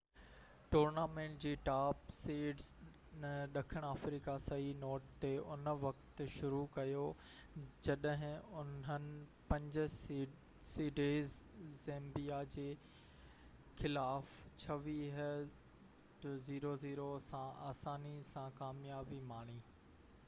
tournament 0.73 1.35
جي 1.45 1.49
top 1.65 2.05
seeds 2.13 2.67
ڏکڻ 3.57 3.83
آفريقا 3.89 4.37
صحيح 4.45 4.71
نوٽ 4.83 5.03
تي 5.25 5.29
ان 5.55 5.67
وقت 5.83 6.21
شروع 6.37 6.61
ڪيو 6.77 7.03
جڏهن 7.89 8.33
انهن 8.63 9.05
5 9.53 9.85
سيڊيڊ 10.71 11.29
زيمبيا 11.83 12.39
جي 12.55 12.65
خلاف 13.83 14.31
26- 14.63 14.95
00 16.65 17.21
سان 17.29 17.55
آساني 17.73 18.15
سان 18.31 18.53
ڪاميابي 18.63 19.21
ماڻي 19.33 19.59